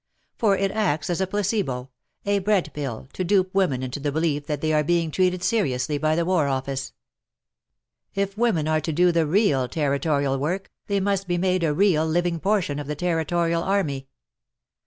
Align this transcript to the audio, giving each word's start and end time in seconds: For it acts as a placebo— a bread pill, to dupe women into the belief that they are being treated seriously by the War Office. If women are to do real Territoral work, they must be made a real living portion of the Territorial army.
For 0.35 0.57
it 0.57 0.71
acts 0.71 1.11
as 1.11 1.21
a 1.21 1.27
placebo— 1.27 1.91
a 2.25 2.39
bread 2.39 2.71
pill, 2.73 3.07
to 3.13 3.23
dupe 3.23 3.53
women 3.53 3.83
into 3.83 3.99
the 3.99 4.11
belief 4.11 4.47
that 4.47 4.59
they 4.59 4.73
are 4.73 4.83
being 4.83 5.11
treated 5.11 5.43
seriously 5.43 5.99
by 5.99 6.15
the 6.15 6.25
War 6.25 6.47
Office. 6.47 6.93
If 8.15 8.35
women 8.35 8.67
are 8.67 8.81
to 8.81 8.91
do 8.91 9.11
real 9.23 9.69
Territoral 9.69 10.39
work, 10.39 10.71
they 10.87 10.99
must 10.99 11.27
be 11.27 11.37
made 11.37 11.63
a 11.63 11.71
real 11.71 12.03
living 12.07 12.39
portion 12.39 12.79
of 12.79 12.87
the 12.87 12.95
Territorial 12.95 13.61
army. 13.61 14.07